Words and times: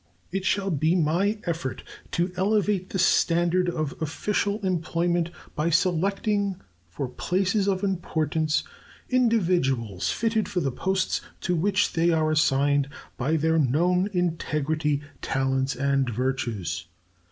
It 0.31 0.45
shall 0.45 0.71
be 0.71 0.95
my 0.95 1.37
effort 1.43 1.83
to 2.13 2.31
elevate 2.35 2.89
the 2.89 2.97
standard 2.97 3.69
of 3.69 3.93
official 4.01 4.59
employment 4.65 5.29
by 5.53 5.69
selecting 5.69 6.59
for 6.89 7.07
places 7.07 7.67
of 7.67 7.83
importance 7.83 8.63
individuals 9.11 10.09
fitted 10.09 10.49
for 10.49 10.59
the 10.59 10.71
posts 10.71 11.21
to 11.41 11.53
which 11.55 11.93
they 11.93 12.09
are 12.09 12.31
assigned 12.31 12.89
by 13.15 13.35
their 13.35 13.59
known 13.59 14.09
integrity, 14.11 15.03
talents, 15.21 15.75
and 15.75 16.09
virtues. 16.09 16.87